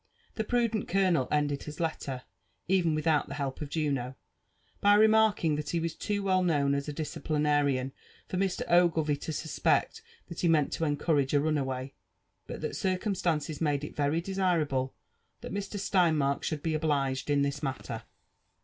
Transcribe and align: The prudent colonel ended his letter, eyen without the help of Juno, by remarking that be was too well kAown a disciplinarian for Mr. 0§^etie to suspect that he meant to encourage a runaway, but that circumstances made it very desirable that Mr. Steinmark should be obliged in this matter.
The 0.33 0.43
prudent 0.43 0.87
colonel 0.87 1.27
ended 1.29 1.61
his 1.61 1.79
letter, 1.79 2.23
eyen 2.67 2.95
without 2.95 3.27
the 3.27 3.35
help 3.35 3.61
of 3.61 3.69
Juno, 3.69 4.15
by 4.79 4.95
remarking 4.95 5.57
that 5.57 5.71
be 5.73 5.79
was 5.79 5.93
too 5.93 6.23
well 6.23 6.43
kAown 6.43 6.75
a 6.87 6.91
disciplinarian 6.91 7.91
for 8.27 8.37
Mr. 8.37 8.67
0§^etie 8.67 9.21
to 9.21 9.31
suspect 9.31 10.01
that 10.27 10.39
he 10.39 10.47
meant 10.47 10.73
to 10.73 10.85
encourage 10.85 11.35
a 11.35 11.39
runaway, 11.39 11.93
but 12.47 12.61
that 12.61 12.75
circumstances 12.75 13.61
made 13.61 13.83
it 13.83 13.95
very 13.95 14.21
desirable 14.21 14.95
that 15.41 15.53
Mr. 15.53 15.77
Steinmark 15.79 16.41
should 16.41 16.63
be 16.63 16.73
obliged 16.73 17.29
in 17.29 17.43
this 17.43 17.61
matter. 17.61 18.01